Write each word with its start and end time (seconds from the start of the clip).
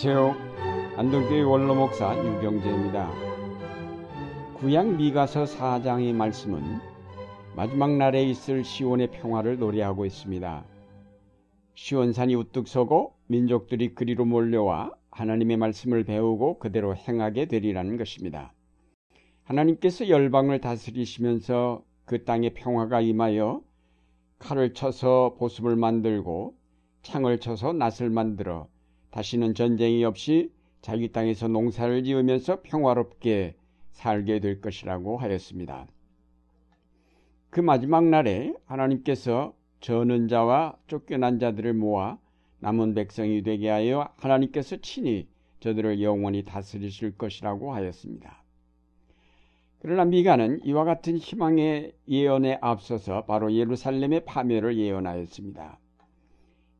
안녕하세요. 0.00 0.94
안동교회 0.96 1.42
원로목사 1.42 2.16
유경재입니다. 2.24 3.10
구약 4.54 4.94
미가서 4.94 5.42
4장의 5.42 6.14
말씀은 6.14 6.62
마지막 7.56 7.96
날에 7.96 8.22
있을 8.22 8.62
시온의 8.62 9.10
평화를 9.10 9.58
노래하고 9.58 10.06
있습니다. 10.06 10.64
시온산이 11.74 12.36
우뚝 12.36 12.68
서고 12.68 13.16
민족들이 13.26 13.96
그리로 13.96 14.24
몰려와 14.24 14.92
하나님의 15.10 15.56
말씀을 15.56 16.04
배우고 16.04 16.60
그대로 16.60 16.94
행하게 16.94 17.46
되리라는 17.46 17.96
것입니다. 17.96 18.52
하나님께서 19.42 20.08
열방을 20.08 20.60
다스리시면서 20.60 21.82
그 22.04 22.24
땅에 22.24 22.50
평화가 22.50 23.00
임하여 23.00 23.62
칼을 24.38 24.74
쳐서 24.74 25.34
보습을 25.40 25.74
만들고 25.74 26.54
창을 27.02 27.40
쳐서 27.40 27.72
낫을 27.72 28.10
만들어 28.10 28.68
다시는 29.18 29.54
전쟁이 29.54 30.04
없이 30.04 30.52
자기 30.80 31.10
땅에서 31.10 31.48
농사를 31.48 32.04
지으면서 32.04 32.62
평화롭게 32.62 33.56
살게 33.90 34.38
될 34.38 34.60
것이라고 34.60 35.18
하였습니다. 35.18 35.88
그 37.50 37.58
마지막 37.58 38.04
날에 38.04 38.54
하나님께서 38.66 39.54
저는 39.80 40.28
자와 40.28 40.76
쫓겨난 40.86 41.40
자들을 41.40 41.74
모아 41.74 42.16
남은 42.60 42.94
백성이 42.94 43.42
되게 43.42 43.68
하여 43.68 44.08
하나님께서 44.18 44.76
친히 44.76 45.26
저들을 45.58 46.00
영원히 46.00 46.44
다스리실 46.44 47.18
것이라고 47.18 47.74
하였습니다. 47.74 48.44
그러나 49.80 50.04
미가는 50.04 50.60
이와 50.64 50.84
같은 50.84 51.16
희망의 51.16 51.92
예언에 52.08 52.58
앞서서 52.60 53.24
바로 53.24 53.52
예루살렘의 53.52 54.24
파멸을 54.26 54.78
예언하였습니다. 54.78 55.80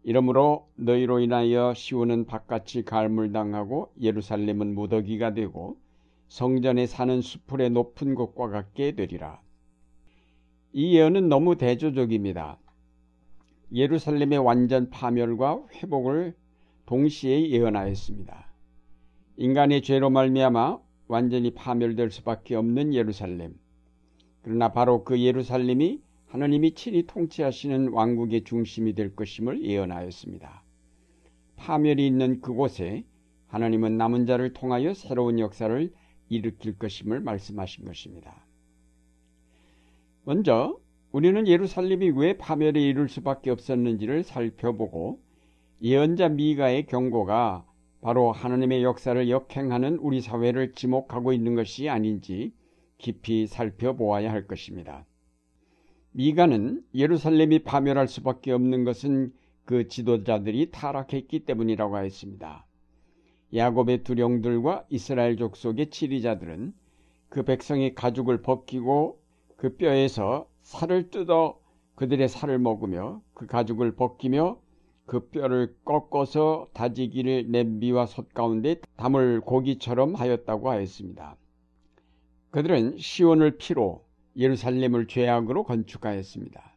이러므로 0.09 0.67
너희로 0.77 1.20
인하여 1.20 1.75
시온은 1.75 2.25
바깥이 2.25 2.87
갈물당하고 2.87 3.92
예루살렘은 4.01 4.75
무더기가 4.75 5.34
되고 5.34 5.77
성전에 6.28 6.87
사는 6.87 7.20
수풀의 7.20 7.69
높은 7.69 8.14
곳과 8.14 8.48
같게 8.48 8.92
되리라. 8.92 9.39
이 10.73 10.97
예언은 10.97 11.29
너무 11.29 11.59
대조적입니다. 11.59 12.59
예루살렘의 13.75 14.39
완전 14.39 14.89
파멸과 14.89 15.67
회복을 15.75 16.34
동시에 16.86 17.51
예언하였습니다. 17.51 18.51
인간의 19.36 19.83
죄로 19.83 20.09
말미암아 20.09 20.79
완전히 21.09 21.51
파멸될 21.51 22.11
수밖에 22.12 22.55
없는 22.55 22.95
예루살렘. 22.95 23.53
그러나 24.41 24.73
바로 24.73 25.05
그 25.05 25.20
예루살렘이 25.20 26.01
하나님이 26.29 26.75
친히 26.75 27.07
통치하시는 27.07 27.89
왕국의 27.89 28.45
중심이 28.45 28.95
될 28.95 29.17
것임을 29.17 29.65
예언하였습니다. 29.65 30.62
파멸이 31.57 32.07
있는 32.07 32.41
그곳에 32.41 33.05
하나님은 33.47 33.97
남은 33.97 34.27
자를 34.27 34.53
통하여 34.53 34.93
새로운 34.93 35.39
역사를 35.39 35.91
일으킬 36.29 36.79
것임을 36.79 37.20
말씀하신 37.20 37.87
것입니다. 37.87 38.45
먼저 40.25 40.79
우리는 41.12 41.48
예루살렘이 41.48 42.11
왜 42.11 42.37
파멸에 42.37 42.79
이를 42.79 43.09
수밖에 43.09 43.51
없었는지를 43.51 44.23
살펴보고 44.23 45.20
예언자 45.81 46.29
미가의 46.29 46.85
경고가 46.87 47.65
바로 48.03 48.33
하나님의 48.33 48.83
역사를 48.83 49.31
역행하는 49.31 49.97
우리 49.97 50.20
사회를 50.20 50.73
지목하고 50.73 51.33
있는 51.33 51.55
것이 51.55 51.89
아닌지 51.89 52.53
깊이 52.98 53.47
살펴보아야 53.47 54.31
할 54.31 54.47
것입니다. 54.47 55.07
미가는 56.19 56.83
예루살렘이 56.97 57.61
파멸할 57.61 58.08
수밖에 58.08 58.51
없는 58.51 58.83
것은 58.83 59.33
그 59.64 59.86
지도자들이 59.86 60.73
타락했기 60.73 61.45
때문이라고 61.45 61.95
하였습니다. 61.95 62.67
야곱의 63.55 64.02
두 64.02 64.14
령들과 64.14 64.84
이스라엘 64.89 65.36
족속의 65.36 65.90
치리자들은 65.90 66.74
그 67.28 67.45
백성의 67.45 67.95
가죽을 67.95 68.42
벗기고 68.42 69.20
그 69.57 69.77
뼈에서 69.77 70.48
살을 70.62 71.11
뜯어 71.11 71.61
그들의 71.95 72.28
살을 72.28 72.58
먹으며 72.58 73.23
그 73.33 73.46
가죽을 73.46 73.95
벗기며 73.95 74.58
그 75.07 75.28
뼈를 75.28 75.77
꺾어서 75.84 76.67
다지기를 76.73 77.52
냄비와 77.52 78.07
솥 78.07 78.34
가운데 78.34 78.80
담을 78.96 79.40
고기처럼 79.42 80.17
하였다고 80.17 80.68
하였습니다. 80.68 81.36
그들은 82.51 82.98
시온을 82.98 83.57
피로 83.58 84.08
예루살렘을 84.39 85.07
죄악으로 85.07 85.65
건축하였습니다. 85.65 86.73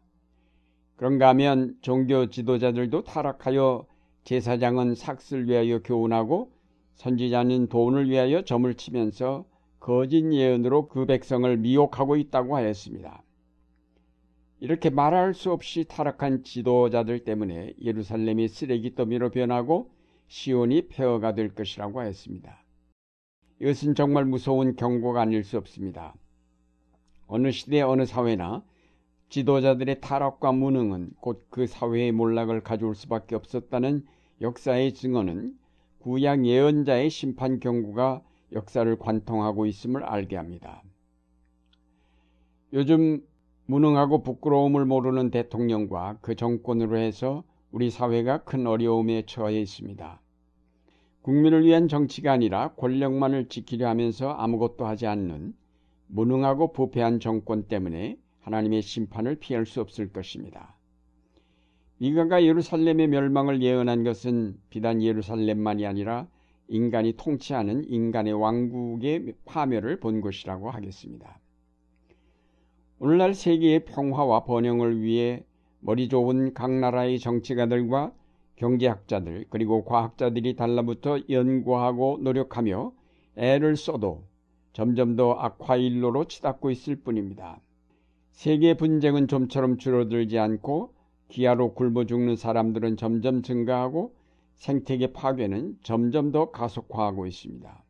그런가 0.96 1.30
하면 1.30 1.78
종교 1.82 2.30
지도자들도 2.30 3.04
타락하여 3.04 3.86
제사장은 4.24 4.96
삭슬 4.96 5.48
위하여 5.48 5.82
교훈하고 5.82 6.52
선지자는 6.96 7.68
돈을 7.68 8.10
위하여 8.10 8.44
점을 8.44 8.72
치면서 8.74 9.46
거짓 9.80 10.32
예언으로 10.32 10.88
그 10.90 11.06
백성을 11.06 11.58
미혹하고 11.58 12.18
있다고 12.18 12.56
하였습니다. 12.56 13.24
이렇게 14.60 14.92
말할 14.92 15.34
수 15.34 15.52
없이 15.52 15.86
타락한 15.86 16.44
지도자들 16.44 17.24
때문에 17.24 17.74
예루살렘이 17.82 18.48
쓰레기 18.48 18.94
더미로 18.94 19.32
변하고 19.32 19.90
시온이 20.28 20.88
폐허가 20.88 21.34
될 21.34 21.56
것이라고 21.56 22.00
하였습니다. 22.00 22.64
이것은 23.60 23.96
정말 23.96 24.26
무서운 24.26 24.76
경고가 24.76 25.22
아닐 25.22 25.44
수 25.44 25.58
없습니다. 25.58 26.14
어느 27.34 27.50
시대 27.52 27.80
어느 27.82 28.06
사회나 28.06 28.62
지도자들의 29.30 30.02
타락과 30.02 30.52
무능은 30.52 31.12
곧 31.22 31.46
그 31.50 31.66
사회의 31.66 32.12
몰락을 32.12 32.60
가져올 32.62 32.94
수밖에 32.94 33.36
없었다는 33.36 34.06
역사의 34.42 34.94
증언은 34.94 35.56
구약 36.00 36.46
예언자의 36.46 37.10
심판 37.10 37.62
경고가 37.62 38.22
역사를 38.52 39.00
관통하고 39.00 39.66
있음을 39.66 40.04
알게 40.04 40.36
합니다. 40.36 40.84
요즘 42.74 43.26
무능하고 43.66 44.24
부끄러움을 44.24 44.84
모르는 44.84 45.32
대통령과 45.32 46.18
그 46.20 46.36
정권으로 46.36 46.98
해서 46.98 47.46
우리 47.72 47.90
사회가 47.90 48.44
큰 48.44 48.68
어려움에 48.68 49.26
처해 49.26 49.62
있습니다. 49.62 50.20
국민을 51.22 51.64
위한 51.64 51.88
정치가 51.88 52.34
아니라 52.34 52.74
권력만을 52.74 53.48
지키려 53.48 53.88
하면서 53.88 54.32
아무것도 54.32 54.86
하지 54.86 55.08
않는 55.08 55.54
무능하고 56.14 56.74
부패한 56.74 57.20
정권 57.20 57.64
때문에 57.64 58.18
하나님의 58.42 58.82
심판을 58.82 59.36
피할 59.36 59.66
수 59.66 59.82
없을 59.82 60.12
것입니다. 60.12 60.76
미가가 61.98 62.44
예루살렘의 62.44 63.08
멸망을 63.08 63.62
예언한 63.62 64.04
것은 64.04 64.58
비단 64.70 65.02
예루살렘만이 65.02 65.86
아니라 65.86 66.28
인간이 66.68 67.14
통치하는 67.14 67.86
인간의 67.88 68.34
왕국의 68.34 69.36
파멸을 69.46 70.00
본 70.00 70.22
것이라고 70.22 70.70
하겠습니다. 70.72 71.40
오늘날 73.00 73.34
세계의 73.34 73.86
평화와 73.86 74.44
번영을 74.44 75.02
위해 75.02 75.44
머리 75.80 76.10
좋은 76.10 76.54
각 76.54 76.72
나라의 76.72 77.20
정치가들과 77.20 78.14
경제학자들 78.56 79.46
그리고 79.50 79.84
과학자들이 79.86 80.56
달라붙어 80.56 81.22
연구하고 81.30 82.20
노력하며 82.22 82.94
애를 83.36 83.76
써도 83.76 84.24
점점 84.74 85.16
더 85.16 85.34
악화일로로 85.34 86.26
치닫고 86.26 86.72
있을 86.72 86.96
뿐입니다. 86.98 87.60
세계 88.32 88.76
분쟁은 88.76 89.28
좀처럼 89.28 89.78
줄어들지 89.78 90.40
않고 90.40 90.94
기아로 91.28 91.74
굶어 91.74 92.06
죽는 92.06 92.36
사람들은 92.36 92.98
점점 92.98 93.42
증가하고 93.42 94.14
생태계 94.56 95.14
파괴는 95.14 95.80
점점 95.84 96.32
더 96.32 96.52
가속화하고 96.52 97.26
있습니다. 97.26 97.84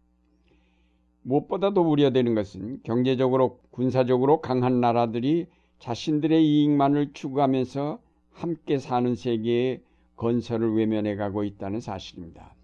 무엇보다도 1.23 1.81
우려되는 1.81 2.33
것은 2.33 2.81
경제적으로 2.83 3.59
군사적으로 3.69 4.41
강한 4.41 4.81
나라들이 4.81 5.47
자신들의 5.79 6.43
이익만을 6.43 7.13
추구하면서 7.13 7.99
함께 8.31 8.77
사는 8.77 9.15
세계의 9.15 9.81
건설을 10.15 10.73
외면해 10.75 11.15
가고 11.15 11.43
있다는 11.43 11.79
사실입니다. 11.79 12.55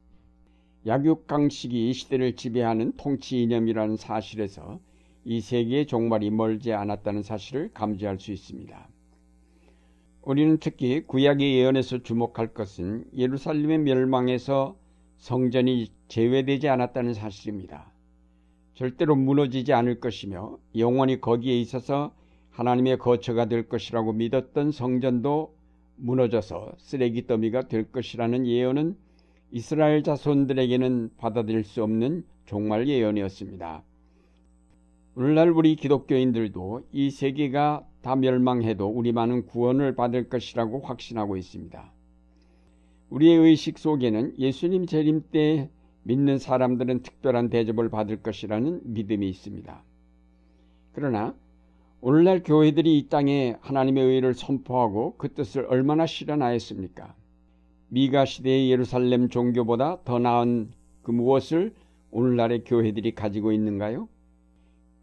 약육강식이 0.87 1.89
이 1.89 1.93
시대를 1.93 2.37
지배하는 2.37 2.93
통치 2.95 3.41
이념이라는 3.41 3.97
사실에서 3.97 4.79
이 5.25 5.41
세계의 5.41 5.85
종말이 5.85 6.29
멀지 6.29 6.71
않았다는 6.71 7.23
사실을 7.23 7.71
감지할 7.73 8.19
수 8.19 8.31
있습니다. 8.31 8.87
우리는 10.21 10.57
특히 10.59 11.01
구약의 11.05 11.57
예언에서 11.57 12.03
주목할 12.03 12.53
것은 12.53 13.03
예루살렘의 13.15 13.79
멸망에서 13.79 14.77
성전이 15.17 15.91
제외되지 16.07 16.69
않았다는 16.69 17.13
사실입니다. 17.13 17.91
절대로 18.73 19.15
무너지지 19.15 19.73
않을 19.73 19.99
것이며 19.99 20.57
영원히 20.77 21.19
거기에 21.19 21.59
있어서 21.59 22.13
하나님의 22.51 22.97
거처가 22.99 23.45
될 23.45 23.67
것이라고 23.67 24.13
믿었던 24.13 24.71
성전도 24.71 25.53
무너져서 25.97 26.73
쓰레기 26.77 27.27
더미가 27.27 27.67
될 27.67 27.91
것이라는 27.91 28.47
예언은 28.47 28.95
이스라엘 29.51 30.03
자손들에게는 30.03 31.11
받아들일 31.17 31.63
수 31.63 31.83
없는 31.83 32.25
종말 32.45 32.87
예언이었습니다. 32.87 33.83
오늘날 35.15 35.49
우리 35.49 35.75
기독교인들도 35.75 36.87
이 36.91 37.09
세계가 37.09 37.87
다 38.01 38.15
멸망해도 38.15 38.87
우리만은 38.87 39.45
구원을 39.45 39.95
받을 39.95 40.29
것이라고 40.29 40.81
확신하고 40.81 41.37
있습니다. 41.37 41.91
우리의 43.09 43.37
의식 43.37 43.79
속에는 43.79 44.37
예수님 44.37 44.85
재림 44.85 45.23
때 45.31 45.69
믿는 46.03 46.37
사람들은 46.37 47.01
특별한 47.01 47.49
대접을 47.49 47.89
받을 47.89 48.21
것이라는 48.21 48.81
믿음이 48.83 49.27
있습니다. 49.29 49.83
그러나 50.93 51.33
오늘날 52.01 52.43
교회들이 52.43 52.97
이 52.97 53.07
땅에 53.07 53.55
하나님의 53.61 54.03
의를 54.03 54.33
선포하고 54.33 55.15
그 55.17 55.33
뜻을 55.33 55.65
얼마나 55.65 56.05
실현하였습니까? 56.05 57.15
미가 57.89 58.25
시대의 58.25 58.69
예루살렘 58.69 59.29
종교보다 59.29 60.03
더 60.03 60.19
나은 60.19 60.71
그 61.03 61.11
무엇을 61.11 61.73
오늘날의 62.11 62.63
교회들이 62.65 63.15
가지고 63.15 63.51
있는가요? 63.51 64.09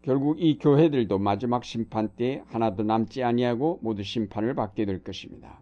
결국 0.03 0.39
이 0.39 0.59
교회들도 0.59 1.17
마지막 1.17 1.63
심판 1.63 2.09
때 2.09 2.43
하나도 2.47 2.83
남지 2.83 3.23
아니하고 3.23 3.79
모두 3.81 4.03
심판을 4.03 4.53
받게 4.53 4.85
될 4.85 5.03
것입니다. 5.03 5.59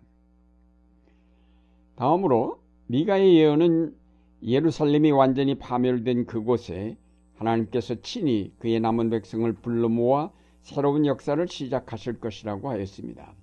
다음으로 1.96 2.60
미가의 2.88 3.38
예언은 3.38 3.96
예루살렘이 4.44 5.12
완전히 5.12 5.56
파멸된 5.56 6.26
그곳에 6.26 6.98
하나님께서 7.36 7.96
친히 8.02 8.52
그의 8.60 8.82
남은 8.82 9.10
백성을 9.10 9.52
불러 9.54 9.88
모아 9.88 10.30
새로운 10.62 11.06
역사를 11.06 11.46
시작하실 11.48 12.20
것이라고 12.20 12.70
하였습니다. 12.70 13.34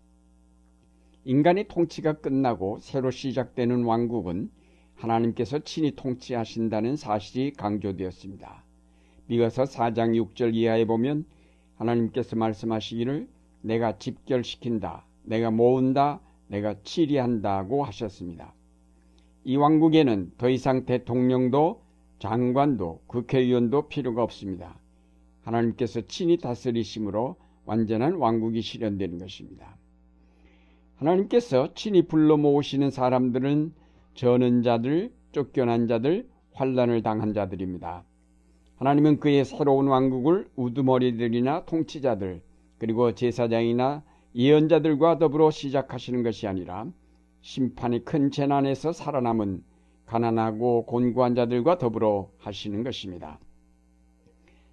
인간의 1.24 1.68
통치가 1.68 2.14
끝나고 2.14 2.78
새로 2.80 3.10
시작되는 3.10 3.84
왕국은 3.84 4.50
하나님께서 4.94 5.58
친히 5.60 5.94
통치하신다는 5.94 6.96
사실이 6.96 7.52
강조되었습니다. 7.52 8.64
미가서 9.26 9.64
4장 9.64 10.16
6절 10.18 10.54
이하에 10.54 10.86
보면 10.86 11.26
하나님께서 11.76 12.36
말씀하시기를 12.36 13.28
내가 13.62 13.98
집결시킨다, 13.98 15.04
내가 15.24 15.50
모은다, 15.50 16.20
내가 16.48 16.74
치리한다고 16.82 17.84
하셨습니다. 17.84 18.54
이 19.44 19.56
왕국에는 19.56 20.32
더 20.36 20.48
이상 20.48 20.84
대통령도 20.84 21.82
장관도 22.18 23.02
국회의원도 23.06 23.88
필요가 23.88 24.22
없습니다. 24.22 24.78
하나님께서 25.42 26.02
친히 26.02 26.38
다스리심으로 26.38 27.36
완전한 27.64 28.14
왕국이 28.14 28.60
실현되는 28.60 29.18
것입니다. 29.18 29.79
하나님께서 31.00 31.72
친히 31.74 32.02
불러 32.02 32.36
모으시는 32.36 32.90
사람들은 32.90 33.72
저는 34.14 34.62
자들, 34.62 35.10
쫓겨난 35.32 35.86
자들, 35.88 36.28
환란을 36.52 37.02
당한 37.02 37.32
자들입니다. 37.32 38.04
하나님은 38.76 39.18
그의 39.18 39.46
새로운 39.46 39.88
왕국을 39.88 40.48
우두머리들이나 40.56 41.64
통치자들, 41.64 42.42
그리고 42.78 43.14
제사장이나 43.14 44.02
예언자들과 44.34 45.18
더불어 45.18 45.50
시작하시는 45.50 46.22
것이 46.22 46.46
아니라 46.46 46.86
심판이 47.40 48.04
큰 48.04 48.30
재난에서 48.30 48.92
살아남은 48.92 49.64
가난하고 50.04 50.84
곤고한 50.84 51.34
자들과 51.34 51.78
더불어 51.78 52.30
하시는 52.38 52.84
것입니다. 52.84 53.38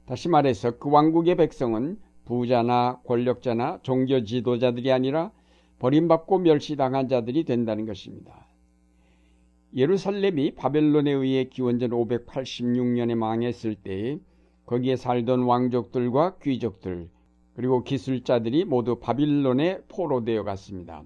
다시 0.06 0.28
말해서 0.28 0.78
그 0.78 0.90
왕국의 0.90 1.36
백성은 1.36 2.00
부자나 2.26 3.00
권력자나 3.06 3.80
종교 3.84 4.24
지도자들이 4.24 4.92
아니라 4.92 5.32
버림받고 5.80 6.40
멸시당한 6.40 7.08
자들이 7.08 7.44
된다는 7.44 7.86
것입니다. 7.86 8.48
예루살렘이 9.76 10.56
바벨론에 10.56 11.12
의해 11.12 11.44
기원전 11.46 11.92
586년에 11.92 13.16
망했을 13.16 13.76
때에 13.76 14.20
거기에 14.66 14.96
살던 14.96 15.44
왕족들과 15.44 16.38
귀족들 16.40 17.10
그리고 17.54 17.84
기술자들이 17.84 18.66
모두 18.66 19.00
바빌론에 19.00 19.82
포로되어 19.88 20.44
갔습니다. 20.44 21.04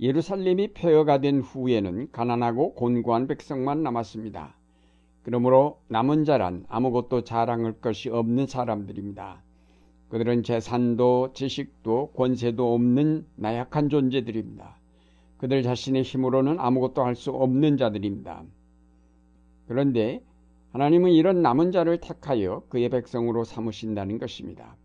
예루살렘이 0.00 0.72
폐허가 0.74 1.20
된 1.20 1.40
후에는 1.40 2.10
가난하고 2.10 2.74
곤고한 2.74 3.28
백성만 3.28 3.82
남았습니다. 3.82 4.56
그러므로 5.22 5.80
남은 5.88 6.24
자란 6.24 6.64
아무것도 6.68 7.22
자랑할 7.22 7.74
것이 7.74 8.08
없는 8.08 8.48
사람들입니다. 8.48 9.42
그들은 10.12 10.42
재산도 10.42 11.30
지식도 11.32 12.12
권세도 12.14 12.74
없는 12.74 13.24
나약한 13.34 13.88
존재들입니다. 13.88 14.76
그들 15.38 15.62
자신의 15.62 16.02
힘으로는 16.02 16.60
아무것도 16.60 17.02
할 17.02 17.14
수 17.14 17.30
없는 17.30 17.78
자들입니다. 17.78 18.42
그런데 19.66 20.22
하나님은 20.72 21.12
이런 21.12 21.40
남은 21.40 21.72
자를 21.72 21.98
택하여 21.98 22.62
그의 22.68 22.90
백성으로 22.90 23.44
삼으신다는 23.44 24.18
것입니다. 24.18 24.76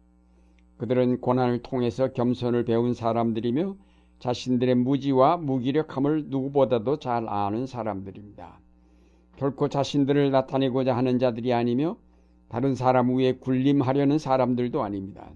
그들은 0.77 1.19
고난을 1.19 1.62
통해서 1.62 2.13
겸손을 2.13 2.63
배운 2.63 2.94
사람들이며 2.94 3.75
자신들의 4.19 4.75
무지와 4.75 5.35
무기력함을 5.35 6.27
누구보다도 6.27 7.00
잘 7.00 7.27
아는 7.27 7.65
사람들입니다. 7.65 8.62
결코 9.35 9.68
자신들을 9.68 10.31
나타내고자 10.31 10.95
하는 10.95 11.19
자들이 11.19 11.51
아니며 11.51 11.97
다른 12.49 12.75
사람 12.75 13.15
위에 13.15 13.33
군림하려는 13.33 14.17
사람들도 14.17 14.81
아닙니다. 14.81 15.29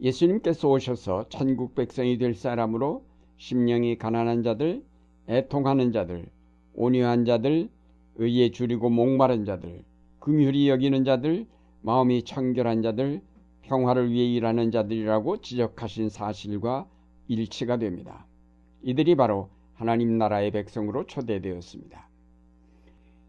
예수님께서 0.00 0.68
오셔서 0.68 1.28
천국 1.28 1.74
백성이 1.74 2.18
될 2.18 2.34
사람으로 2.34 3.04
심령이 3.38 3.96
가난한 3.96 4.42
자들, 4.42 4.82
애통하는 5.28 5.92
자들, 5.92 6.26
온유한 6.74 7.24
자들, 7.24 7.70
의에 8.16 8.50
줄이고 8.50 8.90
목마른 8.90 9.44
자들, 9.44 9.82
긍휼히 10.20 10.68
여기는 10.68 11.04
자들, 11.04 11.46
마음이 11.82 12.24
청결한 12.24 12.82
자들, 12.82 13.22
평화를 13.62 14.10
위해 14.10 14.26
일하는 14.26 14.70
자들이라고 14.70 15.40
지적하신 15.40 16.08
사실과 16.08 16.86
일치가 17.28 17.78
됩니다. 17.78 18.26
이들이 18.82 19.14
바로 19.16 19.48
하나님 19.74 20.18
나라의 20.18 20.50
백성으로 20.52 21.06
초대되었습니다. 21.06 22.08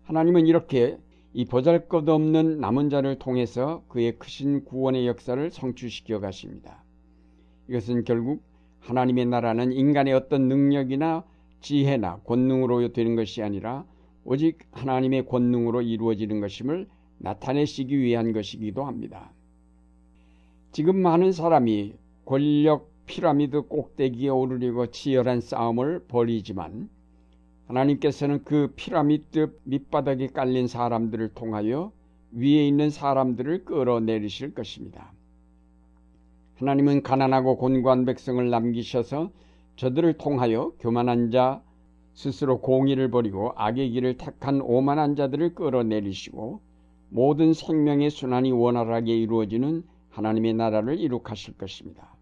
하나님은 0.03 0.47
이렇게 0.47 0.97
이 1.37 1.45
보잘것 1.45 2.09
없는 2.09 2.59
남은 2.59 2.89
자를 2.89 3.19
통해서 3.19 3.83
그의 3.89 4.17
크신 4.17 4.65
구원의 4.65 5.05
역사를 5.05 5.51
성취시켜 5.51 6.19
가십니다. 6.19 6.83
이것은 7.69 8.05
결국 8.05 8.41
하나님의 8.79 9.27
나라는 9.27 9.71
인간의 9.71 10.15
어떤 10.15 10.47
능력이나 10.47 11.23
지혜나 11.61 12.21
권능으로 12.25 12.91
되는 12.91 13.15
것이 13.15 13.43
아니라 13.43 13.85
오직 14.25 14.57
하나님의 14.71 15.27
권능으로 15.27 15.83
이루어지는 15.83 16.39
것임을 16.39 16.87
나타내시기 17.19 17.99
위한 17.99 18.33
것이기도 18.33 18.85
합니다. 18.85 19.31
지금 20.71 20.97
많은 20.97 21.33
사람이 21.33 21.93
권력 22.25 22.89
피라미드 23.05 23.61
꼭대기에 23.67 24.29
오르려고 24.29 24.87
치열한 24.87 25.41
싸움을 25.41 26.05
벌이지만 26.07 26.89
하나님께서는 27.67 28.43
그 28.43 28.73
피라미드 28.75 29.59
밑바닥에 29.63 30.27
깔린 30.27 30.67
사람들을 30.67 31.29
통하여 31.33 31.91
위에 32.31 32.67
있는 32.67 32.89
사람들을 32.89 33.65
끌어내리실 33.65 34.53
것입니다. 34.53 35.11
하나님은 36.55 37.03
가난하고 37.03 37.57
곤고한 37.57 38.05
백성을 38.05 38.49
남기셔서 38.49 39.31
저들을 39.75 40.13
통하여 40.13 40.71
교만한 40.79 41.29
자, 41.29 41.61
스스로 42.13 42.61
공의를 42.61 43.11
버리고 43.11 43.53
악의 43.55 43.91
길을 43.91 44.17
택한 44.17 44.59
오만한 44.61 45.15
자들을 45.15 45.53
끌어내리시고 45.53 46.61
모든 47.09 47.53
생명의 47.53 48.09
순환이 48.09 48.51
원활하게 48.51 49.15
이루어지는 49.15 49.83
하나님의 50.09 50.55
나라를 50.55 50.99
이룩하실 50.99 51.57
것입니다. 51.57 52.15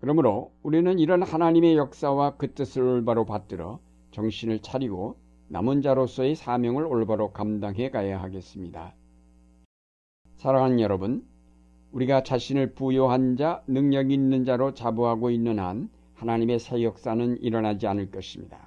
그러므로 0.00 0.52
우리는 0.62 0.98
이런 0.98 1.22
하나님의 1.22 1.76
역사와 1.76 2.36
그 2.36 2.52
뜻을 2.52 2.82
올바로 2.82 3.24
받들어 3.24 3.78
정신을 4.16 4.60
차리고 4.60 5.16
남은 5.48 5.82
자로서의 5.82 6.36
사명을 6.36 6.86
올바로 6.86 7.32
감당해 7.32 7.90
가야 7.90 8.22
하겠습니다. 8.22 8.94
사랑하는 10.36 10.80
여러분, 10.80 11.22
우리가 11.92 12.22
자신을 12.22 12.72
부여한 12.72 13.36
자, 13.36 13.62
능력 13.66 14.10
있는 14.10 14.46
자로 14.46 14.72
자부하고 14.72 15.30
있는 15.30 15.58
한 15.58 15.90
하나님의 16.14 16.58
새 16.60 16.82
역사는 16.82 17.42
일어나지 17.42 17.86
않을 17.86 18.10
것입니다. 18.10 18.66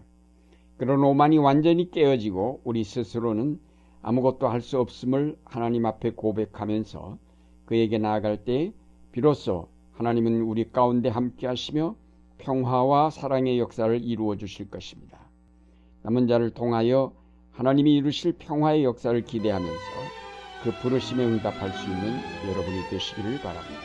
그런 0.78 1.04
오만이 1.04 1.40
완전히 1.40 1.90
깨어지고 1.90 2.62
우리 2.64 2.84
스스로는 2.84 3.60
아무것도 4.04 4.48
할 4.48 4.62
수 4.62 4.80
없음을 4.80 5.36
하나님 5.46 5.88
앞에 5.88 6.12
고백하면서 6.12 7.18
그에게 7.66 7.98
나아갈 7.98 8.46
때 8.46 8.72
비로소 9.12 9.68
하나님은 9.94 10.42
우리 10.42 10.72
가운데 10.72 11.10
함께 11.10 11.48
하시며 11.48 11.96
평화와 12.38 13.10
사랑의 13.10 13.58
역사를 13.58 14.00
이루어 14.04 14.38
주실 14.38 14.70
것입니다. 14.70 15.19
남은 16.04 16.28
자를 16.28 16.52
통하여 16.52 17.14
하나님이 17.52 17.96
이루실 17.98 18.34
평화의 18.40 18.84
역사를 18.84 19.20
기대하면서 19.22 19.76
그 20.64 20.72
부르심에 20.82 21.26
응답할 21.26 21.72
수 21.72 21.90
있는 21.90 22.20
여러분이 22.50 22.90
되시기를 22.90 23.40
바랍니다. 23.42 23.82